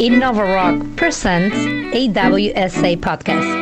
Innova 0.00 0.46
Rock 0.54 0.96
presents 0.96 1.54
AWSA 1.94 2.96
Podcast. 3.00 3.60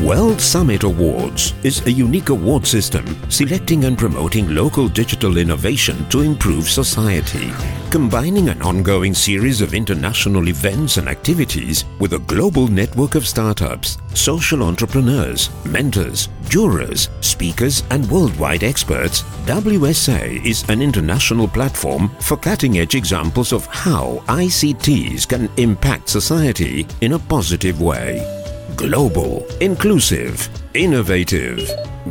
World 0.00 0.40
Summit 0.40 0.84
Awards 0.84 1.54
is 1.64 1.84
a 1.86 1.90
unique 1.90 2.28
award 2.28 2.64
system 2.64 3.04
selecting 3.28 3.86
and 3.86 3.98
promoting 3.98 4.54
local 4.54 4.86
digital 4.86 5.38
innovation 5.38 6.08
to 6.10 6.20
improve 6.20 6.68
society, 6.68 7.50
combining 7.90 8.50
an 8.50 8.60
ongoing 8.62 9.14
series 9.14 9.60
of 9.60 9.72
international 9.72 10.48
events 10.48 10.98
and 10.98 11.08
activities 11.08 11.84
with 11.98 12.12
a 12.12 12.18
global 12.20 12.68
network 12.68 13.14
of 13.14 13.26
startups, 13.26 13.96
social 14.14 14.62
entrepreneurs, 14.62 15.50
mentors, 15.64 16.28
jurors, 16.48 17.08
speakers, 17.20 17.82
and 17.90 18.08
worldwide 18.10 18.62
experts. 18.62 19.22
WSA 19.46 20.44
is 20.44 20.68
an 20.68 20.82
international 20.82 21.48
platform 21.48 22.10
for 22.20 22.36
cutting 22.36 22.78
edge 22.78 22.94
examples 22.94 23.52
of 23.52 23.64
how 23.66 24.22
ICTs 24.26 25.26
can 25.26 25.50
impact 25.56 26.08
society 26.08 26.86
in 27.00 27.14
a 27.14 27.18
positive 27.18 27.80
way 27.80 28.38
global, 28.76 29.44
inclusive, 29.60 30.48
innovative. 30.72 31.68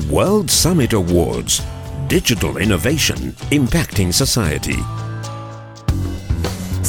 World 0.10 0.52
Summit 0.52 0.92
Awards. 0.92 1.62
Digital 2.08 2.58
innovation 2.58 3.32
impacting 3.52 4.14
society. 4.14 4.76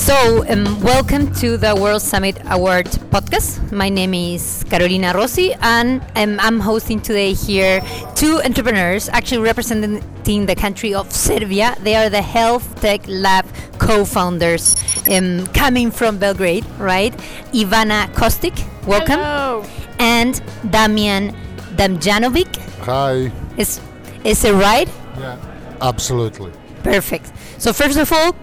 So, 0.09 0.43
um, 0.49 0.81
welcome 0.81 1.35
to 1.35 1.59
the 1.59 1.77
World 1.77 2.01
Summit 2.01 2.39
Award 2.49 2.87
podcast. 3.13 3.71
My 3.71 3.91
name 3.91 4.15
is 4.15 4.65
Carolina 4.71 5.13
Rossi, 5.13 5.53
and 5.61 6.01
um, 6.17 6.41
I'm 6.41 6.61
hosting 6.61 6.99
today 6.99 7.35
here 7.35 7.83
two 8.15 8.41
entrepreneurs 8.43 9.11
actually 9.11 9.43
representing 9.43 10.47
the 10.47 10.55
country 10.55 10.95
of 10.95 11.13
Serbia. 11.13 11.77
They 11.83 11.95
are 11.95 12.09
the 12.09 12.23
Health 12.23 12.81
Tech 12.81 13.03
Lab 13.07 13.45
co 13.79 14.07
founders 14.07 14.77
um, 15.13 15.47
coming 15.49 15.91
from 15.91 16.17
Belgrade, 16.17 16.65
right? 16.79 17.13
Ivana 17.53 18.11
Kostic, 18.15 18.57
welcome. 18.87 19.21
Hello. 19.21 19.63
And 19.99 20.37
Damjan 20.73 21.37
Damnjanovic. 21.77 22.57
Hi. 22.87 23.31
Is, 23.59 23.79
is 24.25 24.43
it 24.43 24.55
right? 24.55 24.89
Yeah. 25.19 25.37
Absolutely. 25.83 26.51
Perfect. 26.83 27.31
So 27.59 27.75
first 27.75 27.99
of 27.99 28.11
all, 28.11 28.35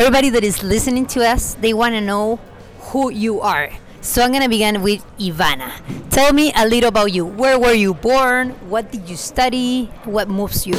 everybody 0.00 0.30
that 0.30 0.42
is 0.42 0.62
listening 0.62 1.04
to 1.04 1.20
us, 1.20 1.56
they 1.60 1.74
want 1.74 1.92
to 1.92 2.00
know 2.00 2.40
who 2.88 3.10
you 3.10 3.38
are. 3.42 3.68
So 4.00 4.22
I'm 4.22 4.30
going 4.30 4.42
to 4.42 4.48
begin 4.48 4.80
with 4.80 5.04
Ivana. 5.18 5.70
Tell 6.08 6.32
me 6.32 6.54
a 6.56 6.66
little 6.66 6.88
about 6.88 7.12
you. 7.12 7.26
Where 7.26 7.58
were 7.58 7.74
you 7.74 7.92
born? 7.92 8.52
What 8.70 8.90
did 8.90 9.10
you 9.10 9.16
study? 9.16 9.92
What 10.04 10.26
moves 10.26 10.66
you? 10.66 10.76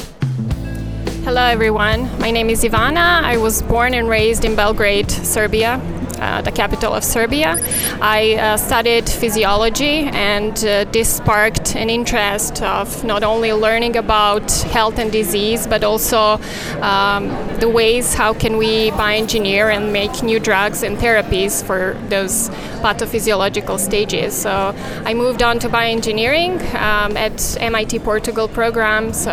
Hello, 1.22 1.44
everyone. 1.44 2.10
My 2.18 2.32
name 2.32 2.50
is 2.50 2.64
Ivana. 2.64 3.22
I 3.22 3.38
was 3.38 3.62
born 3.62 3.94
and 3.94 4.10
raised 4.10 4.44
in 4.44 4.56
Belgrade, 4.56 5.12
Serbia, 5.12 5.78
uh, 6.22 6.42
the 6.42 6.52
capital 6.52 6.94
of 6.94 7.04
Serbia. 7.04 7.58
I 8.00 8.36
uh, 8.36 8.58
studied 8.58 9.10
physiology, 9.10 10.08
and 10.14 10.56
uh, 10.64 10.86
this 10.92 11.18
sparked 11.18 11.76
an 11.76 11.90
interest 11.90 12.62
of 12.62 13.04
not 13.04 13.24
only 13.24 13.52
learning 13.54 13.98
about 13.98 14.52
health 14.52 15.00
and 15.00 15.12
disease, 15.12 15.68
but 15.68 15.84
also 15.84 16.40
um, 16.82 17.30
the 17.60 17.68
ways 17.68 18.14
how 18.14 18.34
can 18.34 18.58
we 18.58 18.92
bioengineer 18.92 19.76
and 19.76 19.92
make 19.92 20.24
new 20.24 20.40
drugs 20.40 20.84
and 20.84 20.98
therapies 20.98 21.64
for 21.64 21.98
those 22.10 22.50
pathophysiological 22.82 23.80
stages. 23.80 24.36
So 24.36 24.76
I 25.06 25.14
moved 25.14 25.42
on 25.42 25.60
to 25.60 25.70
bioengineering 25.70 26.60
um, 26.76 27.18
at 27.18 27.58
MIT 27.60 28.00
Portugal 28.00 28.48
program. 28.48 29.14
So 29.14 29.32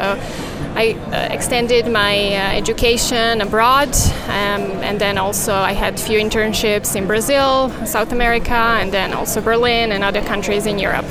I 0.78 0.92
uh, 0.92 1.34
extended 1.34 1.90
my 1.90 2.14
uh, 2.36 2.52
education 2.62 3.40
abroad, 3.40 3.88
um, 4.28 4.62
and 4.86 5.00
then 5.00 5.18
also 5.18 5.52
I 5.52 5.72
had 5.72 5.98
few 5.98 6.20
internships 6.20 6.94
in 6.94 7.08
Brazil, 7.08 7.70
South 7.84 8.12
America, 8.12 8.78
and 8.80 8.92
then 8.92 9.12
also 9.12 9.40
Berlin 9.40 9.90
and 9.90 10.04
other 10.04 10.22
countries 10.22 10.66
in 10.66 10.78
Europe. 10.78 11.06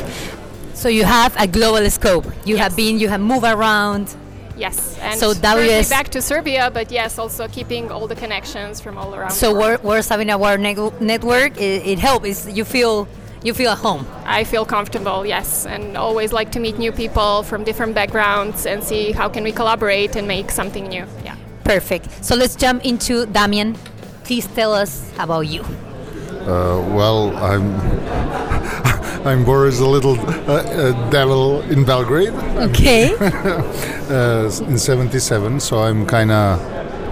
So 0.74 0.88
you 0.88 1.04
have 1.04 1.36
a 1.38 1.48
global 1.48 1.90
scope. 1.90 2.26
You 2.46 2.56
have 2.56 2.78
been, 2.78 2.98
you 2.98 3.10
have 3.10 3.20
moved 3.20 3.44
around. 3.44 4.16
Yes, 4.56 4.98
and 5.02 5.20
So 5.20 5.34
WS 5.34 5.90
back 5.90 6.08
to 6.16 6.22
Serbia, 6.22 6.72
but 6.74 6.90
yes, 6.90 7.20
also 7.20 7.50
keeping 7.50 7.92
all 7.92 8.08
the 8.08 8.16
connections 8.16 8.80
from 8.80 8.98
all 8.98 9.14
around. 9.14 9.32
So. 9.32 9.54
World 9.84 10.06
Saving 10.06 10.30
Award 10.30 10.62
neg- 10.62 11.02
Network, 11.02 11.58
it, 11.58 11.86
it 11.86 12.00
helps. 12.00 12.48
You 12.48 12.64
feel 12.64 13.06
you 13.44 13.54
feel 13.54 13.72
at 13.72 13.78
home. 13.78 14.06
I 14.26 14.44
feel 14.44 14.66
comfortable, 14.66 15.26
yes, 15.26 15.66
and 15.66 15.98
always 15.98 16.34
like 16.34 16.52
to 16.54 16.60
meet 16.60 16.78
new 16.78 16.92
people 16.92 17.44
from 17.44 17.64
different 17.64 17.94
backgrounds 17.96 18.66
and 18.66 18.84
see 18.84 19.12
how 19.12 19.30
can 19.30 19.44
we 19.44 19.52
collaborate 19.52 20.16
and 20.16 20.28
make 20.28 20.52
something 20.52 20.88
new. 20.88 21.06
Yeah. 21.24 21.36
Perfect. 21.64 22.24
So 22.24 22.36
let's 22.36 22.56
jump 22.56 22.86
into 22.86 23.26
Damjan. 23.28 23.76
Please 24.24 24.48
tell 24.48 24.74
us 24.74 25.12
about 25.20 25.42
you. 25.48 25.62
Uh, 25.62 26.80
well, 26.96 27.36
I'm 27.36 27.76
I'm 29.28 29.44
born 29.44 29.68
as 29.68 29.80
a 29.80 29.88
little 29.88 30.18
uh, 30.20 30.64
uh, 30.64 31.10
devil 31.10 31.62
in 31.64 31.84
Belgrade 31.84 32.34
Okay. 32.70 33.14
uh, 33.20 34.50
in 34.68 34.78
'77, 34.78 35.60
so 35.60 35.80
I'm 35.80 36.06
kind 36.06 36.32
of 36.32 36.62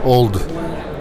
old 0.05 0.35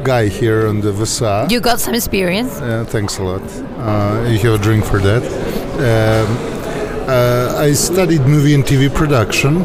guy 0.04 0.28
here 0.28 0.68
on 0.68 0.80
the 0.80 0.92
Vasa. 0.92 1.46
you 1.50 1.60
got 1.60 1.80
some 1.80 1.94
experience. 1.94 2.60
Uh, 2.60 2.84
thanks 2.86 3.18
a 3.18 3.22
lot. 3.22 3.42
Uh, 3.78 4.28
you 4.28 4.38
have 4.38 4.60
a 4.60 4.62
drink 4.62 4.84
for 4.84 4.98
that. 4.98 5.22
Um, 5.80 6.54
uh, 7.08 7.56
I 7.58 7.72
studied 7.72 8.22
movie 8.22 8.54
and 8.54 8.64
TV 8.64 8.88
production. 8.94 9.62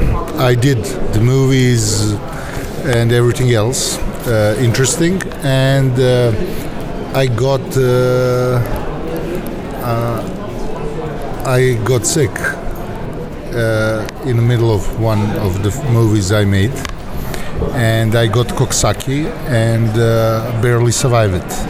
I 0.51 0.55
did 0.55 0.83
the 1.13 1.22
movies 1.22 2.13
and 2.95 3.11
everything 3.11 3.51
else 3.53 3.97
uh, 4.27 4.55
interesting, 4.59 5.22
and 5.44 5.97
uh, 6.00 6.31
I 7.13 7.27
got 7.27 7.61
uh, 7.77 8.59
uh, 9.83 11.44
I 11.45 11.79
got 11.83 12.06
sick 12.06 12.31
uh, 13.53 14.07
in 14.25 14.35
the 14.38 14.44
middle 14.44 14.73
of 14.73 15.00
one 15.00 15.21
of 15.38 15.63
the 15.63 15.71
movies 15.91 16.31
I 16.31 16.45
made, 16.45 16.73
and 17.73 18.15
I 18.15 18.27
got 18.27 18.47
Coxsackie 18.47 19.25
and 19.47 19.89
uh, 19.97 20.59
barely 20.61 20.91
survived 20.91 21.35
it. 21.35 21.65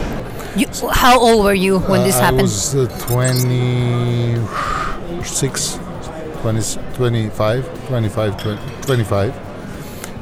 You, 0.55 0.67
how 0.91 1.19
old 1.19 1.43
were 1.45 1.53
you 1.53 1.79
when 1.79 2.03
this 2.03 2.15
Uh, 2.17 2.21
happened? 2.21 2.39
I 2.41 2.43
was 2.43 2.75
uh, 2.75 2.87
26, 3.07 5.79
20, 6.41 6.61
25, 6.95 7.87
25, 7.87 8.37
20, 8.41 8.61
25. 8.81 9.33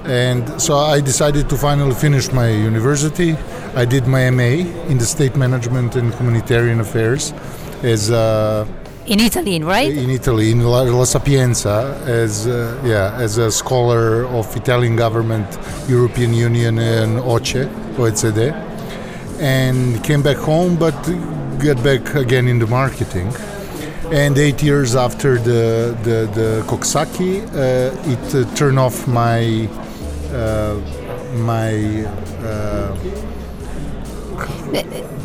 And 0.06 0.62
so 0.62 0.78
I 0.78 1.02
decided 1.02 1.50
to 1.50 1.56
finally 1.58 1.94
finish 1.94 2.32
my 2.32 2.48
university. 2.50 3.36
I 3.76 3.86
did 3.86 4.08
my 4.08 4.30
MA 4.30 4.64
in 4.92 4.98
the 4.98 5.06
State 5.06 5.36
Management 5.36 5.96
and 5.96 6.14
Humanitarian 6.16 6.80
Affairs 6.80 7.34
as 7.84 8.10
uh, 8.12 8.66
in 9.08 9.20
Italy, 9.22 9.60
right? 9.62 9.92
in 9.92 10.10
Italy, 10.10 10.52
in 10.52 10.62
La, 10.64 10.82
La 10.82 11.06
Sapienza, 11.06 12.00
as 12.06 12.46
uh, 12.46 12.80
yeah, 12.84 13.16
as 13.18 13.38
a 13.38 13.50
scholar 13.50 14.26
of 14.26 14.56
Italian 14.56 14.96
government, 14.96 15.48
European 15.88 16.34
Union, 16.34 16.78
and 16.78 17.20
OCE, 17.20 17.68
OECD, 17.96 18.52
and 19.40 20.04
came 20.04 20.22
back 20.22 20.38
home, 20.38 20.76
but 20.76 20.98
got 21.60 21.82
back 21.84 22.16
again 22.16 22.48
in 22.48 22.60
the 22.60 22.68
marketing. 22.68 23.34
And 24.12 24.38
eight 24.38 24.62
years 24.62 24.96
after 24.96 25.38
the 25.38 25.98
the, 26.04 26.30
the 26.40 26.64
Coxsackie, 26.68 27.44
uh, 27.54 28.12
it 28.14 28.36
uh, 28.36 28.56
turned 28.56 28.80
off 28.80 29.08
my 29.08 29.70
uh, 30.34 30.80
my 31.36 32.06
uh, 32.44 32.96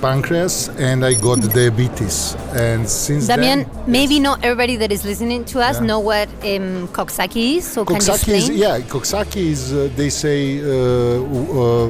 pancreas, 0.00 0.68
and 0.78 1.04
I 1.04 1.14
got 1.14 1.40
diabetes. 1.52 2.34
And 2.54 2.88
since 2.88 3.28
Damjan, 3.28 3.40
then, 3.40 3.66
maybe 3.86 4.18
not 4.20 4.44
everybody 4.44 4.76
that 4.76 4.90
is 4.92 5.04
listening 5.04 5.44
to 5.46 5.60
us 5.60 5.76
Yeah. 5.80 5.86
know 5.86 6.00
what 6.00 6.28
um, 6.42 6.88
Coxsackie 6.88 7.56
is. 7.58 7.64
So 7.66 7.84
can 7.84 7.96
you 7.96 8.02
Coxsackie 8.02 8.34
is 8.34 8.48
explain? 8.48 8.58
yeah. 8.58 8.80
Coxsackie 8.80 9.46
is 9.54 9.72
uh, 9.72 9.88
they 9.96 10.10
say 10.10 10.60
uh, 10.60 10.64
uh, 10.64 11.86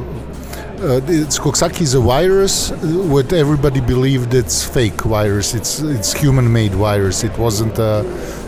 uh, 0.82 1.00
it's 1.06 1.38
Coxsackie 1.38 1.82
is 1.82 1.94
a 1.94 2.00
virus. 2.00 2.70
What 3.14 3.32
everybody 3.32 3.80
believed 3.80 4.34
it's 4.34 4.64
fake 4.64 5.00
virus. 5.02 5.54
It's 5.54 5.80
it's 5.80 6.12
human-made 6.12 6.74
virus. 6.74 7.22
It 7.24 7.36
wasn't 7.38 7.78
uh, 7.78 8.02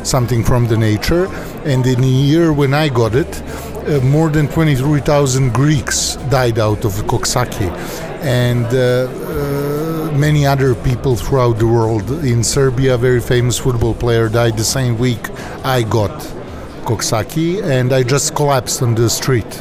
something 0.04 0.42
from 0.44 0.66
the 0.66 0.76
nature. 0.76 1.26
And 1.64 1.86
in 1.86 2.02
a 2.02 2.06
year 2.30 2.52
when 2.52 2.74
I 2.74 2.88
got 2.88 3.14
it, 3.14 3.32
uh, 3.86 4.00
more 4.00 4.30
than 4.30 4.48
23,000 4.48 5.52
Greeks 5.52 6.16
died 6.30 6.58
out 6.58 6.84
of 6.84 6.92
Coxsackie, 7.06 7.70
and. 8.24 8.66
Uh, 8.66 9.08
uh, 9.30 9.74
many 10.14 10.46
other 10.46 10.74
people 10.74 11.16
throughout 11.16 11.58
the 11.58 11.66
world. 11.66 12.08
In 12.24 12.44
Serbia, 12.44 12.94
a 12.94 12.98
very 12.98 13.20
famous 13.20 13.58
football 13.58 13.94
player 13.94 14.28
died 14.28 14.56
the 14.56 14.64
same 14.64 14.96
week 14.98 15.28
I 15.64 15.82
got 15.82 16.10
Coxsackie, 16.84 17.62
and 17.62 17.92
I 17.92 18.02
just 18.02 18.34
collapsed 18.34 18.82
on 18.82 18.94
the 18.94 19.08
street. 19.08 19.52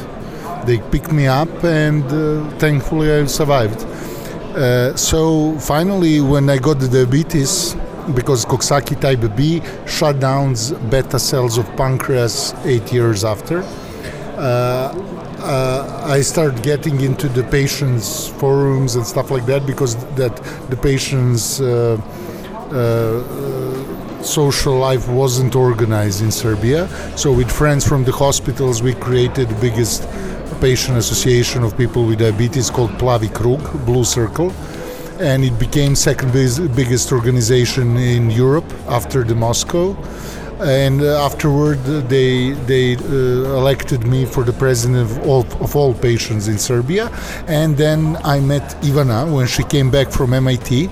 They 0.64 0.78
picked 0.78 1.12
me 1.12 1.26
up, 1.26 1.52
and 1.64 2.04
uh, 2.04 2.48
thankfully 2.58 3.12
I 3.12 3.26
survived. 3.26 3.84
Uh, 3.84 4.94
so 4.96 5.58
finally, 5.58 6.20
when 6.20 6.48
I 6.48 6.58
got 6.58 6.78
the 6.78 6.88
diabetes, 6.88 7.74
because 8.14 8.44
Coxsackie 8.44 9.00
type 9.00 9.36
B 9.36 9.62
shut 9.86 10.20
down 10.20 10.54
beta 10.90 11.18
cells 11.18 11.58
of 11.58 11.66
pancreas 11.76 12.54
eight 12.64 12.92
years 12.92 13.24
after, 13.24 13.64
uh, 14.36 15.13
uh, 15.44 16.00
I 16.04 16.22
started 16.22 16.62
getting 16.62 17.00
into 17.00 17.28
the 17.28 17.44
patients 17.44 18.28
forums 18.28 18.96
and 18.96 19.06
stuff 19.06 19.30
like 19.30 19.46
that 19.46 19.66
because 19.66 19.94
that 20.16 20.34
the 20.70 20.76
patients 20.76 21.60
uh, 21.60 22.00
uh, 22.72 24.22
social 24.22 24.78
life 24.78 25.06
wasn't 25.08 25.54
organized 25.54 26.22
in 26.22 26.30
Serbia. 26.32 26.88
So 27.16 27.32
with 27.32 27.50
friends 27.50 27.86
from 27.86 28.04
the 28.04 28.12
hospitals, 28.12 28.82
we 28.82 28.94
created 28.94 29.48
the 29.48 29.60
biggest 29.60 30.08
patient 30.60 30.96
association 30.96 31.62
of 31.62 31.76
people 31.76 32.06
with 32.06 32.20
diabetes 32.20 32.70
called 32.70 32.90
Plavi 32.92 33.32
Krug, 33.32 33.62
Blue 33.84 34.04
Circle. 34.04 34.50
And 35.20 35.44
it 35.44 35.58
became 35.58 35.94
second 35.94 36.32
biggest 36.32 37.12
organization 37.12 37.96
in 37.96 38.30
Europe 38.30 38.70
after 38.88 39.22
the 39.24 39.34
Moscow 39.34 39.94
and 40.60 41.02
uh, 41.02 41.24
afterward 41.24 41.78
they 42.08 42.52
they 42.66 42.96
uh, 42.96 43.58
elected 43.60 44.06
me 44.06 44.24
for 44.24 44.44
the 44.44 44.52
president 44.52 44.98
of 44.98 45.26
all, 45.26 45.46
of 45.60 45.74
all 45.76 45.94
patients 45.94 46.48
in 46.48 46.58
Serbia 46.58 47.10
and 47.46 47.76
then 47.76 48.16
I 48.24 48.40
met 48.40 48.62
Ivana 48.82 49.32
when 49.32 49.46
she 49.46 49.64
came 49.64 49.90
back 49.90 50.10
from 50.10 50.32
MIT 50.32 50.88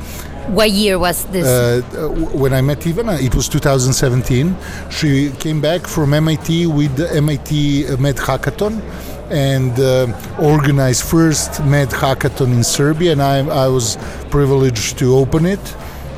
what 0.48 0.72
year 0.72 0.98
was 0.98 1.24
this? 1.26 1.46
Uh, 1.46 2.08
when 2.34 2.52
I 2.52 2.60
met 2.62 2.80
Ivana, 2.80 3.22
it 3.22 3.32
was 3.32 3.48
2017. 3.48 4.56
She 4.90 5.30
came 5.38 5.60
back 5.60 5.86
from 5.86 6.12
MIT 6.12 6.66
with 6.66 6.96
the 6.96 7.08
MIT 7.14 7.96
Med 8.00 8.16
Hackathon 8.16 8.82
and 9.30 9.78
uh, 9.78 10.12
organized 10.40 11.04
first 11.04 11.64
Med 11.64 11.90
Hackathon 11.90 12.52
in 12.52 12.64
Serbia, 12.64 13.12
and 13.12 13.22
I, 13.22 13.38
I 13.38 13.68
was 13.68 13.96
privileged 14.30 14.98
to 14.98 15.14
open 15.14 15.46
it 15.46 15.60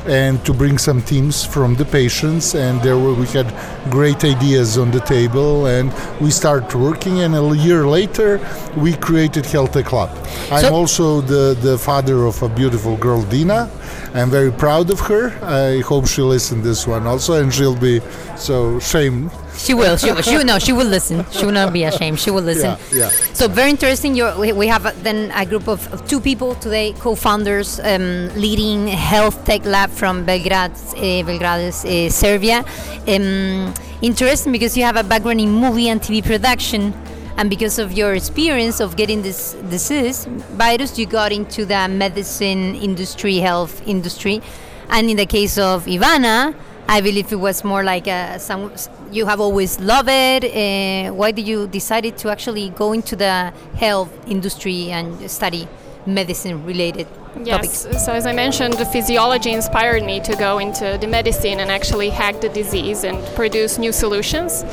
and 0.07 0.43
to 0.45 0.53
bring 0.53 0.77
some 0.77 1.01
teams 1.01 1.43
from 1.43 1.75
the 1.75 1.85
patients 1.85 2.55
and 2.55 2.81
there 2.81 2.97
were 2.97 3.13
we 3.13 3.25
had 3.27 3.47
great 3.89 4.23
ideas 4.23 4.77
on 4.77 4.91
the 4.91 4.99
table 5.01 5.65
and 5.67 5.91
we 6.19 6.29
started 6.31 6.73
working 6.77 7.21
and 7.21 7.35
a 7.35 7.55
year 7.57 7.87
later 7.87 8.39
we 8.77 8.93
created 8.93 9.45
Health 9.45 9.73
Club. 9.85 10.09
I'm 10.51 10.73
also 10.73 11.21
the, 11.21 11.57
the 11.59 11.77
father 11.77 12.25
of 12.25 12.41
a 12.43 12.49
beautiful 12.49 12.97
girl 12.97 13.23
Dina. 13.23 13.69
I'm 14.13 14.29
very 14.29 14.51
proud 14.51 14.91
of 14.91 14.99
her. 15.01 15.31
I 15.43 15.81
hope 15.81 16.07
she 16.07 16.21
listens 16.21 16.63
this 16.63 16.87
one 16.87 17.07
also 17.07 17.41
and 17.41 17.53
she'll 17.53 17.75
be 17.75 18.01
so 18.37 18.79
shamed 18.79 19.31
she 19.57 19.73
will. 19.73 19.97
She 19.97 20.11
will. 20.11 20.21
She 20.21 20.37
will. 20.37 20.45
No, 20.45 20.59
she 20.59 20.73
will 20.73 20.87
listen. 20.87 21.25
She 21.31 21.45
will 21.45 21.53
not 21.53 21.73
be 21.73 21.83
ashamed. 21.83 22.19
She 22.19 22.31
will 22.31 22.43
listen. 22.43 22.77
Yeah. 22.91 22.97
yeah. 22.97 23.09
So 23.33 23.47
very 23.47 23.69
interesting. 23.69 24.15
You're, 24.15 24.37
we, 24.53 24.67
have 24.67 25.03
then 25.03 25.31
a 25.31 25.45
group 25.45 25.67
of, 25.67 25.91
of 25.93 26.07
two 26.07 26.19
people 26.19 26.55
today, 26.55 26.93
co-founders, 26.99 27.79
um, 27.79 28.29
leading 28.35 28.87
health 28.87 29.45
tech 29.45 29.65
lab 29.65 29.89
from 29.89 30.25
Belgrade, 30.25 30.71
uh, 30.71 31.23
Belgrade, 31.23 31.73
uh, 31.73 32.09
Serbia. 32.09 32.63
Um, 33.07 33.73
interesting 34.01 34.51
because 34.51 34.77
you 34.77 34.83
have 34.83 34.97
a 34.97 35.03
background 35.03 35.41
in 35.41 35.49
movie 35.49 35.89
and 35.89 36.01
TV 36.01 36.23
production 36.23 36.93
and 37.37 37.49
because 37.49 37.79
of 37.79 37.91
your 37.91 38.13
experience 38.13 38.79
of 38.79 38.95
getting 38.95 39.21
this 39.21 39.53
disease 39.69 40.25
virus 40.55 40.97
you 40.97 41.05
got 41.05 41.31
into 41.31 41.65
the 41.65 41.87
medicine 41.87 42.75
industry 42.75 43.37
health 43.37 43.85
industry 43.87 44.41
and 44.89 45.09
in 45.09 45.17
the 45.17 45.25
case 45.25 45.57
of 45.57 45.85
ivana 45.85 46.55
I 46.87 47.01
believe 47.01 47.31
it 47.31 47.37
was 47.39 47.63
more 47.63 47.83
like 47.83 48.07
a, 48.07 48.39
some 48.39 48.71
you 49.11 49.25
have 49.25 49.39
always 49.41 49.79
loved 49.79 50.09
it. 50.09 50.43
Uh, 50.45 51.13
why 51.13 51.31
did 51.31 51.47
you 51.47 51.67
decided 51.67 52.17
to 52.17 52.29
actually 52.29 52.69
go 52.69 52.93
into 52.93 53.15
the 53.15 53.51
health 53.75 54.11
industry 54.27 54.91
and 54.91 55.29
study 55.29 55.67
medicine 56.05 56.63
related 56.63 57.07
Yes, 57.43 57.87
so 58.03 58.13
as 58.13 58.25
I 58.25 58.31
mentioned, 58.31 58.75
the 58.75 58.85
physiology 58.85 59.51
inspired 59.51 60.03
me 60.03 60.19
to 60.21 60.35
go 60.35 60.59
into 60.59 60.97
the 60.99 61.07
medicine 61.07 61.59
and 61.59 61.69
actually 61.69 62.09
hack 62.09 62.39
the 62.41 62.49
disease 62.49 63.03
and 63.03 63.23
produce 63.35 63.77
new 63.77 63.91
solutions. 63.91 64.63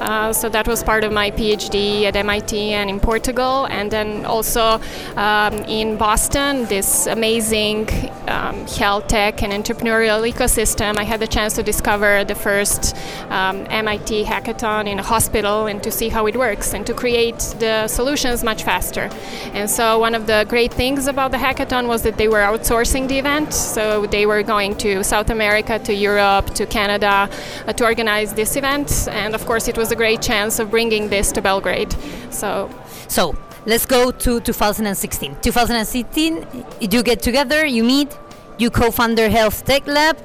Uh, 0.00 0.32
so 0.32 0.48
that 0.48 0.66
was 0.66 0.82
part 0.82 1.04
of 1.04 1.12
my 1.12 1.30
PhD 1.30 2.04
at 2.04 2.16
MIT 2.16 2.72
and 2.72 2.90
in 2.90 3.00
Portugal, 3.00 3.66
and 3.66 3.90
then 3.90 4.24
also 4.24 4.80
um, 5.16 5.54
in 5.64 5.96
Boston, 5.96 6.66
this 6.66 7.06
amazing 7.06 7.88
um, 8.28 8.66
health 8.66 9.08
tech 9.08 9.42
and 9.42 9.52
entrepreneurial 9.52 10.30
ecosystem. 10.30 10.98
I 10.98 11.04
had 11.04 11.20
the 11.20 11.26
chance 11.26 11.54
to 11.54 11.62
discover 11.62 12.24
the 12.24 12.34
first 12.34 12.96
um, 13.30 13.66
MIT 13.70 14.24
hackathon 14.24 14.88
in 14.88 14.98
a 14.98 15.02
hospital 15.02 15.66
and 15.66 15.82
to 15.82 15.90
see 15.90 16.08
how 16.08 16.26
it 16.26 16.36
works 16.36 16.74
and 16.74 16.86
to 16.86 16.94
create 16.94 17.38
the 17.58 17.88
solutions 17.88 18.44
much 18.44 18.62
faster. 18.62 19.10
And 19.52 19.70
so 19.70 19.98
one 19.98 20.14
of 20.14 20.26
the 20.26 20.44
great 20.48 20.72
things 20.72 21.06
about 21.06 21.30
the 21.30 21.38
hackathon 21.38 21.86
was 21.86 22.03
that 22.04 22.16
they 22.16 22.28
were 22.28 22.38
outsourcing 22.38 23.08
the 23.08 23.18
event. 23.18 23.52
So 23.52 24.06
they 24.06 24.26
were 24.26 24.42
going 24.42 24.76
to 24.76 25.02
South 25.02 25.30
America, 25.30 25.78
to 25.80 25.92
Europe, 25.92 26.54
to 26.54 26.66
Canada 26.66 27.28
uh, 27.66 27.72
to 27.72 27.84
organize 27.84 28.32
this 28.34 28.56
event. 28.56 29.08
And 29.10 29.34
of 29.34 29.44
course, 29.44 29.68
it 29.68 29.76
was 29.76 29.90
a 29.90 29.96
great 29.96 30.22
chance 30.22 30.58
of 30.58 30.70
bringing 30.70 31.08
this 31.08 31.32
to 31.32 31.42
Belgrade. 31.42 31.94
So, 32.30 32.70
so 33.08 33.34
let's 33.66 33.86
go 33.86 34.10
to 34.10 34.40
2016. 34.40 35.36
2016, 35.42 36.46
you 36.80 37.02
get 37.02 37.20
together, 37.20 37.66
you 37.66 37.82
meet, 37.82 38.16
you 38.58 38.70
co-found 38.70 39.18
Health 39.18 39.64
Tech 39.64 39.86
Lab. 39.86 40.18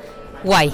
Why? 0.43 0.71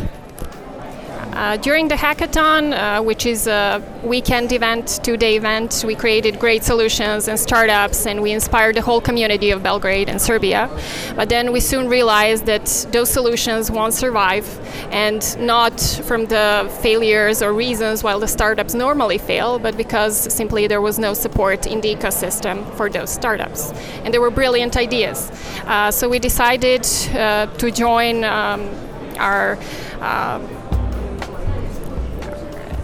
Uh, 1.36 1.58
during 1.58 1.90
the 1.90 1.96
hackathon, 1.96 2.72
uh, 2.72 3.04
which 3.04 3.26
is 3.26 3.46
a 3.46 3.84
weekend 4.04 4.54
event, 4.54 5.02
two 5.04 5.18
day 5.18 5.36
event, 5.36 5.84
we 5.86 5.94
created 5.94 6.40
great 6.40 6.64
solutions 6.64 7.28
and 7.28 7.38
startups 7.38 8.06
and 8.08 8.22
we 8.22 8.32
inspired 8.32 8.74
the 8.74 8.82
whole 8.82 9.02
community 9.02 9.52
of 9.52 9.62
Belgrade 9.62 10.08
and 10.08 10.22
Serbia. 10.22 10.70
But 11.14 11.28
then 11.28 11.52
we 11.52 11.60
soon 11.60 11.90
realized 11.90 12.46
that 12.46 12.88
those 12.94 13.10
solutions 13.10 13.70
won't 13.70 13.94
survive 13.94 14.48
and 14.92 15.22
not 15.38 15.82
from 16.06 16.26
the 16.28 16.74
failures 16.82 17.42
or 17.42 17.54
reasons 17.54 18.02
why 18.02 18.18
the 18.18 18.30
startups 18.30 18.74
normally 18.74 19.18
fail, 19.18 19.60
but 19.60 19.76
because 19.76 20.34
simply 20.34 20.68
there 20.68 20.82
was 20.82 20.98
no 20.98 21.14
support 21.14 21.68
in 21.68 21.82
the 21.82 21.94
ecosystem 21.94 22.66
for 22.78 22.90
those 22.90 23.10
startups. 23.10 23.74
And 24.06 24.14
there 24.14 24.22
were 24.22 24.32
brilliant 24.32 24.78
ideas. 24.78 25.30
Uh, 25.66 25.92
so 25.92 26.08
we 26.08 26.18
decided 26.18 26.88
uh, 27.14 27.48
to 27.58 27.72
join 27.72 28.24
um, 28.24 28.70
our 29.18 29.58
uh, 30.00 30.40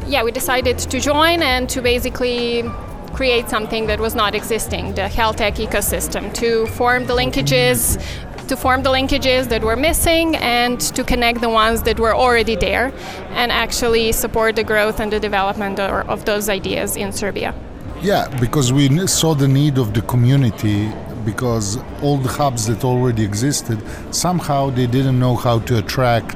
yeah, 0.08 0.24
we 0.24 0.32
decided 0.32 0.78
to 0.78 1.00
join 1.00 1.42
and 1.42 1.70
to 1.70 1.82
basically 1.82 2.64
create 3.14 3.50
something 3.50 3.88
that 3.88 4.00
was 4.00 4.16
not 4.16 4.36
existing, 4.36 4.96
the 4.96 5.08
health 5.08 5.38
tech 5.38 5.56
ecosystem, 5.56 6.34
to 6.34 6.66
form 6.68 7.06
the 7.06 7.14
linkages 7.14 8.02
to 8.48 8.58
form 8.58 8.84
the 8.84 8.90
linkages 8.90 9.48
that 9.48 9.64
were 9.64 9.78
missing 9.78 10.36
and 10.36 10.82
to 10.82 11.06
connect 11.06 11.40
the 11.40 11.48
ones 11.48 11.84
that 11.84 11.98
were 11.98 12.14
already 12.14 12.58
there 12.58 12.92
and 13.30 13.50
actually 13.50 14.12
support 14.12 14.58
the 14.58 14.64
growth 14.64 15.00
and 15.00 15.10
the 15.14 15.22
development 15.22 15.80
of 15.80 16.26
those 16.26 16.50
ideas 16.50 16.98
in 16.98 17.14
Serbia. 17.14 17.56
Yeah, 18.02 18.28
because 18.42 18.74
we 18.74 19.08
saw 19.08 19.36
the 19.36 19.48
need 19.48 19.78
of 19.78 19.94
the 19.94 20.02
community 20.02 20.92
because 21.24 21.78
all 22.02 22.18
the 22.18 22.28
hubs 22.28 22.66
that 22.66 22.84
already 22.84 23.24
existed 23.24 23.80
somehow 24.14 24.70
they 24.70 24.88
didn't 24.88 25.18
know 25.18 25.38
how 25.38 25.60
to 25.60 25.78
attract 25.78 26.36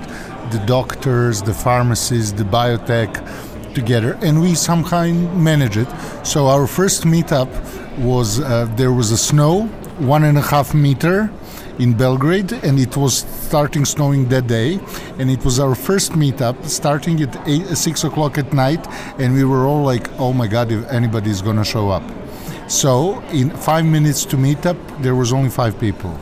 the 0.52 0.64
doctors, 0.66 1.42
the 1.42 1.54
pharmacies, 1.54 2.32
the 2.32 2.44
biotech 2.44 3.12
together, 3.76 4.18
and 4.22 4.42
we 4.42 4.56
somehow 4.56 5.06
managed 5.36 5.78
it. 5.78 5.90
So 6.24 6.48
our 6.48 6.66
first 6.66 7.04
meetup 7.04 7.50
was 8.00 8.40
uh, 8.40 8.66
there 8.76 8.92
was 8.92 9.12
a 9.12 9.18
snow, 9.18 9.68
one 10.00 10.24
and 10.24 10.38
a 10.38 10.42
half 10.42 10.74
meter 10.74 11.30
in 11.78 11.94
Belgrade, 11.94 12.54
and 12.64 12.80
it 12.80 12.96
was 12.96 13.14
starting 13.48 13.86
snowing 13.86 14.30
that 14.30 14.48
day. 14.48 14.80
And 15.20 15.30
it 15.30 15.44
was 15.44 15.60
our 15.60 15.76
first 15.76 16.14
meetup, 16.14 16.56
starting 16.66 17.22
at 17.22 17.36
eight, 17.48 17.68
six 17.78 18.04
o'clock 18.04 18.38
at 18.38 18.54
night, 18.54 18.86
and 19.20 19.34
we 19.34 19.44
were 19.44 19.66
all 19.66 19.84
like, 19.84 20.10
"Oh 20.18 20.34
my 20.34 20.48
God, 20.48 20.72
if 20.72 20.82
anybody 20.90 21.30
is 21.30 21.42
gonna 21.42 21.66
show 21.66 21.90
up!" 21.90 22.04
So 22.68 23.22
in 23.32 23.50
five 23.52 23.86
minutes 23.86 24.26
to 24.26 24.38
meet 24.38 24.66
up, 24.66 24.78
there 25.02 25.16
was 25.16 25.32
only 25.32 25.50
five 25.50 25.80
people, 25.80 26.14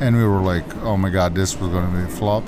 and 0.00 0.16
we 0.16 0.24
were 0.24 0.42
like, 0.54 0.66
"Oh 0.82 0.96
my 0.96 1.10
God, 1.10 1.34
this 1.34 1.58
was 1.60 1.70
gonna 1.70 1.96
be 1.96 2.04
a 2.04 2.16
flop." 2.20 2.44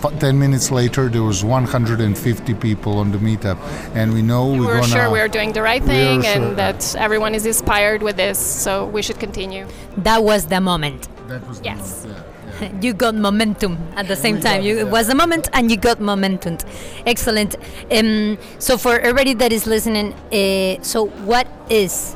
10 0.00 0.38
minutes 0.38 0.70
later 0.70 1.08
there 1.08 1.22
was 1.22 1.44
150 1.44 2.54
people 2.54 2.98
on 2.98 3.12
the 3.12 3.18
meetup 3.18 3.58
and 3.94 4.12
we 4.12 4.22
know 4.22 4.46
we're, 4.46 4.60
we're 4.60 4.80
gonna, 4.80 4.86
sure 4.86 5.10
we're 5.10 5.28
doing 5.28 5.52
the 5.52 5.62
right 5.62 5.82
thing 5.82 6.24
and 6.26 6.42
sure. 6.42 6.54
that 6.54 6.96
everyone 6.96 7.34
is 7.34 7.46
inspired 7.46 8.02
with 8.02 8.16
this 8.16 8.38
so 8.38 8.86
we 8.86 9.02
should 9.02 9.18
continue 9.20 9.66
that 9.98 10.22
was 10.22 10.46
the 10.46 10.60
moment 10.60 11.08
that 11.28 11.46
was 11.46 11.60
yes 11.62 12.04
moment, 12.04 12.24
yeah, 12.60 12.68
yeah. 12.68 12.80
you 12.80 12.92
got 12.92 13.14
momentum 13.14 13.78
at 13.96 14.08
the 14.08 14.16
same 14.16 14.40
time. 14.40 14.62
You, 14.62 14.76
yeah. 14.76 14.82
It 14.82 14.88
was 14.88 15.08
a 15.08 15.14
moment, 15.14 15.48
and 15.52 15.70
you 15.70 15.76
got 15.76 16.00
momentum. 16.00 16.58
Excellent. 17.06 17.56
Um, 17.90 18.38
so, 18.58 18.76
for 18.76 18.98
everybody 18.98 19.34
that 19.34 19.52
is 19.52 19.66
listening, 19.66 20.12
uh, 20.12 20.82
so 20.82 21.06
what 21.24 21.46
is 21.70 22.14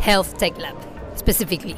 Health 0.00 0.38
Tech 0.38 0.56
Lab 0.58 0.76
specifically? 1.16 1.76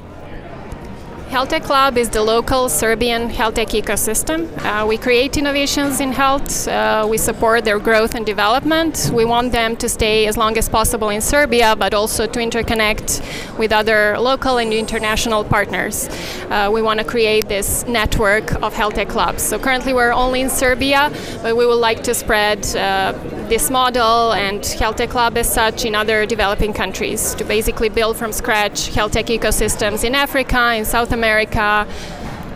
Health 1.32 1.48
Tech 1.48 1.66
Lab 1.70 1.96
is 1.96 2.10
the 2.10 2.22
local 2.22 2.68
Serbian 2.68 3.30
health 3.30 3.54
tech 3.54 3.68
ecosystem. 3.68 4.50
Uh, 4.66 4.86
we 4.86 4.98
create 4.98 5.38
innovations 5.38 5.98
in 5.98 6.12
health, 6.12 6.68
uh, 6.68 7.06
we 7.08 7.16
support 7.16 7.64
their 7.64 7.78
growth 7.78 8.14
and 8.14 8.26
development. 8.26 9.10
We 9.14 9.24
want 9.24 9.50
them 9.50 9.74
to 9.76 9.88
stay 9.88 10.26
as 10.26 10.36
long 10.36 10.58
as 10.58 10.68
possible 10.68 11.08
in 11.08 11.22
Serbia, 11.22 11.74
but 11.74 11.94
also 11.94 12.26
to 12.26 12.38
interconnect 12.38 13.22
with 13.58 13.72
other 13.72 14.18
local 14.18 14.58
and 14.58 14.74
international 14.74 15.42
partners. 15.42 16.06
Uh, 16.50 16.68
we 16.70 16.82
want 16.82 17.00
to 17.00 17.04
create 17.06 17.48
this 17.48 17.86
network 17.86 18.52
of 18.62 18.74
health 18.74 18.96
tech 18.96 19.08
clubs. 19.08 19.42
So 19.42 19.58
currently 19.58 19.94
we're 19.94 20.12
only 20.12 20.42
in 20.42 20.50
Serbia, 20.50 21.10
but 21.42 21.56
we 21.56 21.64
would 21.64 21.80
like 21.80 22.02
to 22.02 22.12
spread 22.12 22.58
uh, 22.76 23.14
this 23.52 23.68
model 23.68 24.32
and 24.32 24.64
Health 24.64 24.97
Tech 24.97 25.14
Lab 25.14 25.37
as 25.37 25.52
such 25.52 25.85
in 25.85 25.94
other 25.94 26.25
developing 26.25 26.73
countries 26.73 27.35
to 27.35 27.44
basically 27.44 27.90
build 27.90 28.16
from 28.16 28.32
scratch 28.32 28.88
health 28.94 29.12
tech 29.12 29.26
ecosystems 29.26 30.04
in 30.04 30.14
Africa, 30.14 30.73
in 30.75 30.87
South 30.87 31.12
America, 31.12 31.87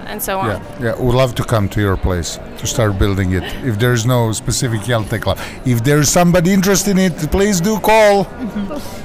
and 0.06 0.22
so 0.22 0.38
on. 0.38 0.46
Yeah, 0.46 0.84
yeah, 0.84 0.98
we'd 0.98 1.14
love 1.14 1.34
to 1.34 1.44
come 1.44 1.68
to 1.68 1.82
your 1.82 1.98
place 1.98 2.38
to 2.60 2.66
start 2.66 2.98
building 2.98 3.32
it. 3.32 3.44
If 3.62 3.78
there's 3.78 4.06
no 4.06 4.32
specific 4.32 4.80
health 4.92 5.10
tech 5.10 5.26
lab, 5.26 5.38
if 5.66 5.84
there's 5.84 6.08
somebody 6.08 6.54
interested 6.54 6.92
in 6.92 7.12
it, 7.12 7.30
please 7.30 7.60
do 7.60 7.78
call. 7.78 8.24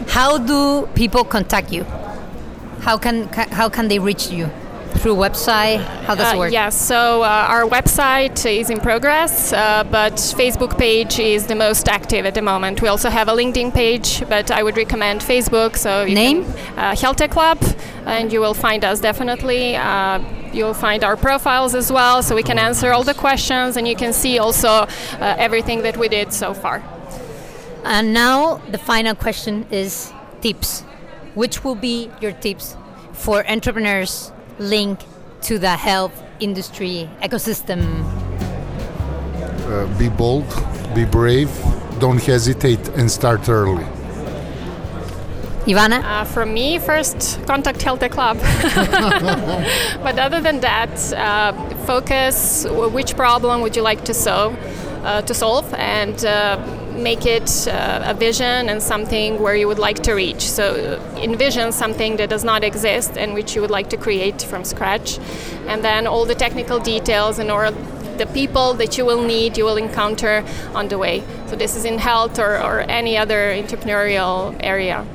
How 0.08 0.38
do 0.38 0.88
people 0.96 1.26
contact 1.26 1.74
you? 1.74 1.84
How 2.88 2.98
can 2.98 3.28
how 3.60 3.68
can 3.68 3.90
they 3.90 4.00
reach 4.00 4.32
you? 4.32 4.50
Through 5.00 5.16
website? 5.16 5.80
How 6.06 6.14
does 6.16 6.32
it 6.32 6.36
Uh, 6.36 6.40
work? 6.40 6.52
yes, 6.52 6.76
so 6.76 7.24
uh, 7.24 7.28
our 7.54 7.64
website 7.64 8.46
is 8.46 8.70
in 8.70 8.80
progress, 8.80 9.52
uh, 9.52 9.84
but 9.90 10.14
Facebook 10.14 10.78
page 10.78 11.18
is 11.20 11.48
the 11.48 11.56
most 11.56 11.90
active 11.90 12.26
at 12.28 12.34
the 12.36 12.42
moment. 12.42 12.82
We 12.84 12.88
also 12.88 13.10
have 13.10 13.28
a 13.28 13.32
LinkedIn 13.34 13.74
page, 13.74 14.24
but 14.30 14.52
I 14.52 14.62
would 14.62 14.78
recommend 14.78 15.22
Facebook. 15.22 15.76
So 15.76 16.06
Name? 16.06 16.44
can, 16.44 16.78
uh, 16.78 16.96
Health 16.96 17.18
Tech 17.18 17.36
Lab, 17.36 17.58
and 18.06 18.32
you 18.32 18.40
will 18.42 18.54
find 18.54 18.86
us 18.86 19.00
definitely. 19.00 19.76
Uh, 19.76 20.20
you'll 20.54 20.76
find 20.76 21.04
our 21.04 21.16
profiles 21.18 21.74
as 21.74 21.92
well, 21.92 22.22
so 22.22 22.36
we 22.36 22.44
can 22.44 22.60
answer 22.60 22.92
all 22.92 23.04
the 23.04 23.16
questions, 23.16 23.78
and 23.78 23.88
you 23.88 23.96
can 23.96 24.14
see 24.14 24.38
also 24.38 24.70
uh, 24.70 24.88
everything 25.46 25.82
that 25.82 25.98
we 25.98 26.08
did 26.10 26.32
so 26.32 26.54
far. 26.54 26.84
And 27.84 28.14
now 28.14 28.62
the 28.70 28.78
final 28.78 29.16
question 29.16 29.66
is 29.72 30.14
tips. 30.42 30.84
Which 31.34 31.64
will 31.64 31.76
be 31.76 32.12
your 32.20 32.34
tips 32.34 32.76
for 33.14 33.44
entrepreneurs 33.50 34.32
linked 34.60 35.06
to 35.44 35.58
the 35.58 35.76
health 35.76 36.14
industry 36.40 37.10
ecosystem? 37.22 38.04
Uh, 39.66 39.86
be 39.98 40.10
bold, 40.10 40.48
be 40.94 41.06
brave, 41.06 41.52
don't 42.00 42.22
hesitate, 42.22 42.88
and 42.90 43.10
start 43.10 43.48
early. 43.50 43.86
Ivana? 45.66 46.04
Uh, 46.04 46.24
from 46.24 46.54
me, 46.54 46.80
first 46.80 47.40
contact 47.46 47.84
Health 47.84 48.00
Club. 48.10 48.38
but 50.04 50.18
other 50.18 50.42
than 50.42 50.60
that, 50.62 51.14
uh, 51.14 51.54
focus 51.86 52.66
which 52.68 53.16
problem 53.16 53.62
would 53.62 53.76
you 53.76 53.84
like 53.84 54.04
to 54.06 54.14
solve, 54.14 54.58
uh, 55.04 55.22
to 55.22 55.34
solve, 55.36 55.72
and 55.76 56.26
uh, 56.26 56.58
make 56.94 57.26
it 57.26 57.68
uh, 57.68 58.04
a 58.06 58.14
vision 58.14 58.70
and 58.70 58.82
something 58.82 59.40
where 59.42 59.56
you 59.56 59.68
would 59.68 59.80
like 59.80 60.00
to 60.04 60.14
reach. 60.14 60.42
So 60.50 60.64
uh, 60.74 61.18
envision 61.18 61.72
something 61.72 62.18
that 62.18 62.30
does 62.30 62.44
not 62.44 62.64
exist 62.64 63.18
and 63.18 63.34
which 63.34 63.56
you 63.56 63.62
would 63.62 63.72
like 63.72 63.90
to 63.90 63.98
create 63.98 64.42
from 64.42 64.64
scratch, 64.64 65.20
and 65.68 65.84
then 65.84 66.08
all 66.08 66.26
the 66.26 66.36
technical 66.36 66.80
details 66.80 67.40
and 67.40 67.50
all 67.52 67.72
the 68.18 68.26
people 68.34 68.74
that 68.76 68.98
you 68.98 69.06
will 69.06 69.24
need, 69.24 69.58
you 69.58 69.66
will 69.66 69.78
encounter 69.78 70.44
on 70.76 70.88
the 70.90 70.98
way. 70.98 71.24
So 71.48 71.56
this 71.56 71.76
is 71.76 71.86
in 71.86 71.98
health 71.98 72.40
or, 72.40 72.62
or 72.62 72.82
any 72.82 73.18
other 73.18 73.54
entrepreneurial 73.54 74.56
area. 74.60 75.06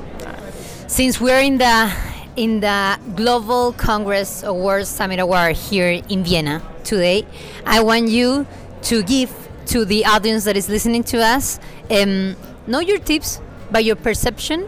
Since 0.87 1.21
we're 1.21 1.39
in 1.39 1.57
the 1.57 1.91
in 2.35 2.59
the 2.59 2.99
Global 3.15 3.73
Congress 3.73 4.43
Awards 4.43 4.89
Summit 4.89 5.19
Award 5.19 5.55
here 5.55 6.01
in 6.07 6.23
Vienna 6.23 6.61
today, 6.83 7.25
I 7.65 7.81
want 7.81 8.09
you 8.09 8.45
to 8.83 9.03
give 9.03 9.31
to 9.67 9.85
the 9.85 10.05
audience 10.05 10.45
that 10.45 10.57
is 10.57 10.69
listening 10.69 11.03
to 11.03 11.17
us 11.23 11.59
um, 11.91 12.35
not 12.67 12.87
your 12.87 12.99
tips, 12.99 13.39
by 13.71 13.79
your 13.79 13.95
perception 13.95 14.67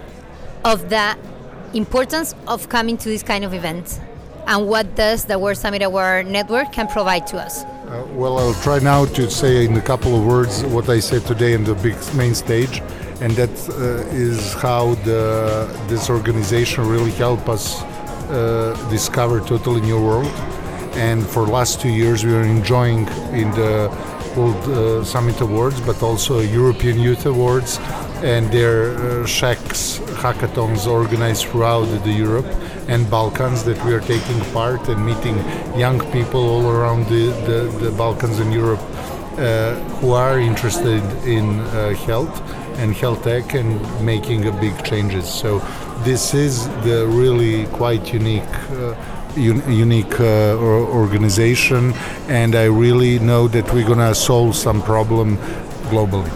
of 0.65 0.89
the 0.89 1.18
importance 1.74 2.36
of 2.48 2.68
coming 2.70 2.98
to 2.98 3.10
this 3.10 3.24
kind 3.24 3.46
of 3.46 3.53
event 3.53 4.00
and 4.48 4.68
what 4.68 4.96
does 4.96 5.25
the 5.25 5.38
World 5.38 5.58
Summit 5.58 5.84
Award 5.84 6.27
Network 6.27 6.72
can 6.72 6.88
provide 6.88 7.27
to 7.27 7.38
us. 7.38 7.63
Uh, 7.63 8.06
well, 8.13 8.39
I'll 8.39 8.56
try 8.56 8.79
now 8.79 9.06
to 9.06 9.29
say 9.29 9.65
in 9.65 9.77
a 9.77 9.82
couple 9.82 10.15
of 10.15 10.25
words 10.25 10.63
what 10.63 10.89
I 10.89 11.00
said 11.00 11.25
today 11.25 11.53
in 11.53 11.63
the 11.63 11.75
big 11.75 11.96
main 12.15 12.34
stage, 12.34 12.82
and 13.22 13.32
that 13.34 13.50
uh, 13.70 14.08
is 14.15 14.53
how 14.53 14.96
the, 15.06 15.68
this 15.88 16.10
organization 16.10 16.88
really 16.88 17.12
helped 17.12 17.48
us 17.48 17.82
uh, 17.84 18.75
discover 18.89 19.39
totally 19.39 19.82
new 19.82 20.01
world. 20.01 20.27
And 20.96 21.25
for 21.25 21.46
last 21.46 21.79
two 21.79 21.89
years, 21.89 22.25
we 22.25 22.34
are 22.34 22.41
enjoying 22.41 23.08
in 23.34 23.51
the 23.51 23.89
World 24.39 24.63
uh, 24.69 25.03
Summit 25.03 25.41
Awards, 25.41 25.81
but 25.81 26.01
also 26.01 26.39
European 26.39 26.98
Youth 26.98 27.25
Awards, 27.25 27.77
and 28.24 28.50
their 28.51 28.96
uh, 28.96 29.25
shacks 29.25 30.00
hackathons 30.24 30.88
organized 30.88 31.48
throughout 31.48 31.88
the 32.03 32.12
Europe 32.12 32.50
and 32.88 33.10
Balkans 33.10 33.63
that 33.65 33.84
we 33.86 33.93
are 33.93 34.00
taking 34.00 34.39
part 34.53 34.88
and 34.88 35.05
meeting 35.05 35.38
young 35.77 36.00
people 36.12 36.41
all 36.53 36.69
around 36.69 37.05
the, 37.08 37.25
the, 37.48 37.60
the 37.84 37.91
Balkans 37.91 38.39
and 38.39 38.53
Europe 38.53 38.84
uh, 39.38 39.75
who 40.00 40.12
are 40.13 40.39
interested 40.39 41.03
in 41.25 41.60
uh, 41.60 41.93
health 42.08 42.36
and 42.79 42.96
health 42.96 43.24
tech 43.24 43.53
and 43.55 43.69
making 44.05 44.48
a 44.48 44.51
big 44.51 44.75
changes. 44.86 45.27
So 45.27 45.60
this 46.03 46.34
is 46.34 46.67
the 46.88 47.05
really 47.08 47.65
quite 47.67 48.13
unique. 48.13 48.55
Un- 49.39 49.72
unique 49.72 50.19
uh, 50.19 50.58
organization 50.58 51.93
and 52.27 52.55
I 52.55 52.65
really 52.65 53.19
know 53.19 53.48
that 53.48 53.74
we're 53.74 53.88
gonna 53.88 54.13
solve 54.13 54.55
some 54.55 54.81
problem 54.81 55.38
globally. 55.89 56.29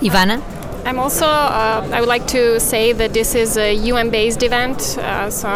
Ivana? 0.00 0.42
I'm 0.84 0.98
also, 0.98 1.26
uh, 1.26 1.88
I 1.92 2.00
would 2.00 2.08
like 2.08 2.26
to 2.28 2.60
say 2.60 2.92
that 2.92 3.12
this 3.12 3.34
is 3.34 3.56
a 3.56 3.74
UN 3.74 4.10
based 4.10 4.42
event. 4.42 4.98
Uh, 4.98 5.30
so 5.30 5.48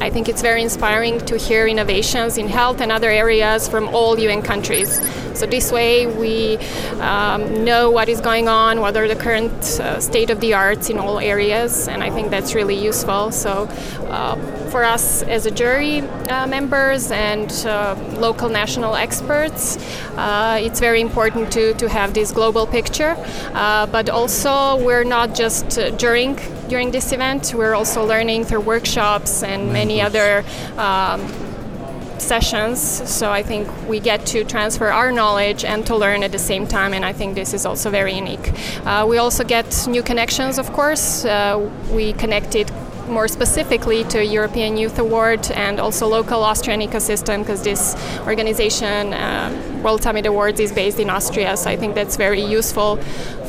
I 0.00 0.08
think 0.08 0.30
it's 0.30 0.40
very 0.40 0.62
inspiring 0.62 1.20
to 1.26 1.36
hear 1.36 1.66
innovations 1.66 2.38
in 2.38 2.48
health 2.48 2.80
and 2.80 2.90
other 2.90 3.10
areas 3.10 3.68
from 3.68 3.88
all 3.88 4.18
UN 4.18 4.40
countries. 4.40 4.98
So 5.34 5.46
this 5.46 5.70
way 5.70 6.06
we 6.06 6.56
um, 7.00 7.64
know 7.64 7.90
what 7.90 8.08
is 8.08 8.20
going 8.20 8.48
on, 8.48 8.80
what 8.80 8.96
are 8.96 9.06
the 9.06 9.16
current 9.16 9.52
uh, 9.52 10.00
state 10.00 10.30
of 10.30 10.40
the 10.40 10.54
arts 10.54 10.88
in 10.88 10.98
all 10.98 11.18
areas, 11.18 11.86
and 11.86 12.02
I 12.02 12.10
think 12.10 12.30
that's 12.30 12.54
really 12.54 12.82
useful. 12.82 13.30
So 13.30 13.68
uh, 14.08 14.36
for 14.70 14.84
us 14.84 15.22
as 15.22 15.46
a 15.46 15.50
jury 15.50 16.00
uh, 16.00 16.46
members 16.46 17.10
and 17.10 17.50
uh, 17.66 17.96
local 18.18 18.48
national 18.48 18.94
experts, 18.94 19.76
uh, 20.16 20.58
it's 20.60 20.80
very 20.80 21.00
important 21.00 21.52
to, 21.52 21.74
to 21.74 21.88
have 21.88 22.14
this 22.14 22.32
global 22.32 22.66
picture. 22.66 23.16
Uh, 23.52 23.86
but 23.86 24.08
also 24.08 24.82
we're 24.84 25.04
not 25.04 25.34
just 25.34 25.78
uh, 25.78 25.90
during 25.96 26.38
during 26.68 26.92
this 26.92 27.10
event, 27.10 27.52
we're 27.52 27.74
also 27.74 28.06
learning 28.06 28.44
through 28.44 28.60
workshops 28.60 29.42
and 29.42 29.72
many 29.72 30.00
other 30.00 30.44
um, 30.76 31.20
sessions. 32.20 32.80
So 33.10 33.32
I 33.32 33.42
think 33.42 33.68
we 33.88 33.98
get 33.98 34.24
to 34.26 34.44
transfer 34.44 34.88
our 34.88 35.10
knowledge 35.10 35.64
and 35.64 35.84
to 35.86 35.96
learn 35.96 36.22
at 36.22 36.30
the 36.30 36.38
same 36.38 36.68
time, 36.68 36.94
and 36.94 37.04
I 37.04 37.12
think 37.12 37.34
this 37.34 37.54
is 37.54 37.66
also 37.66 37.90
very 37.90 38.14
unique. 38.14 38.52
Uh, 38.86 39.04
we 39.08 39.18
also 39.18 39.42
get 39.42 39.86
new 39.88 40.02
connections, 40.02 40.58
of 40.58 40.72
course. 40.72 41.24
Uh, 41.24 41.68
we 41.90 42.12
connected 42.12 42.70
more 43.10 43.28
specifically 43.28 44.04
to 44.04 44.24
European 44.24 44.76
Youth 44.76 44.98
Award 44.98 45.50
and 45.50 45.80
also 45.80 46.06
local 46.06 46.42
Austrian 46.42 46.80
ecosystem 46.80 47.40
because 47.40 47.62
this 47.62 47.96
organization, 48.26 49.12
uh, 49.12 49.80
World 49.82 50.02
Summit 50.02 50.26
Awards, 50.26 50.60
is 50.60 50.72
based 50.72 50.98
in 50.98 51.10
Austria. 51.10 51.56
So 51.56 51.70
I 51.70 51.76
think 51.76 51.94
that's 51.94 52.16
very 52.16 52.42
useful 52.42 52.96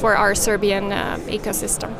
for 0.02 0.16
our 0.16 0.36
Serbian 0.36 0.92
uh, 0.92 1.18
ecosystem. 1.28 1.94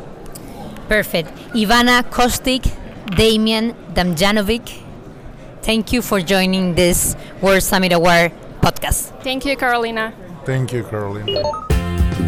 Perfect. 0.88 1.30
Ivana 1.54 2.02
Kostic, 2.02 2.62
Damjan 3.06 3.74
Damnjanovic, 3.94 4.82
thank 5.62 5.92
you 5.92 6.02
for 6.02 6.20
joining 6.20 6.74
this 6.74 7.16
World 7.40 7.62
Summit 7.62 7.92
Award 7.92 8.32
podcast. 8.60 9.12
Thank 9.22 9.44
you, 9.44 9.56
Carolina. 9.56 10.12
Thank 10.44 10.72
you, 10.72 10.82
Carolina. 10.84 11.71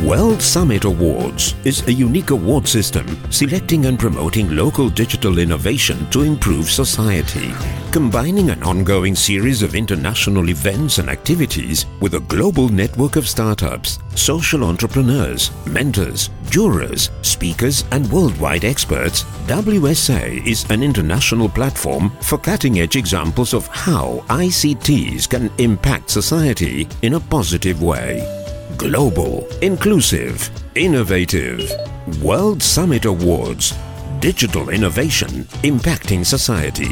World 0.02 0.42
Summit 0.42 0.84
Awards 0.84 1.54
is 1.64 1.86
a 1.86 1.92
unique 1.92 2.28
award 2.30 2.68
system 2.68 3.06
selecting 3.30 3.86
and 3.86 3.98
promoting 3.98 4.54
local 4.54 4.90
digital 4.90 5.38
innovation 5.38 6.10
to 6.10 6.22
improve 6.22 6.70
society, 6.70 7.52
combining 7.90 8.50
an 8.50 8.62
ongoing 8.62 9.14
series 9.14 9.62
of 9.62 9.74
international 9.74 10.50
events 10.50 10.98
and 10.98 11.08
activities 11.08 11.86
with 12.00 12.14
a 12.14 12.20
global 12.20 12.68
network 12.68 13.16
of 13.16 13.26
startups, 13.26 13.98
social 14.14 14.64
entrepreneurs, 14.64 15.50
mentors, 15.66 16.28
jurors, 16.50 17.10
speakers, 17.22 17.84
and 17.90 18.10
worldwide 18.12 18.66
experts. 18.66 19.24
WSA 19.46 20.46
is 20.46 20.68
an 20.70 20.82
international 20.82 21.48
platform 21.48 22.10
for 22.20 22.36
cutting 22.36 22.80
edge 22.80 22.96
examples 22.96 23.54
of 23.54 23.68
how 23.68 24.22
ICTs 24.28 25.30
can 25.30 25.50
impact 25.56 26.10
society 26.10 26.86
in 27.00 27.14
a 27.14 27.20
positive 27.20 27.82
way. 27.82 28.43
Global, 28.76 29.46
inclusive, 29.62 30.50
innovative. 30.74 31.70
World 32.22 32.62
Summit 32.62 33.04
Awards. 33.04 33.72
Digital 34.20 34.70
innovation 34.70 35.44
impacting 35.62 36.26
society. 36.26 36.90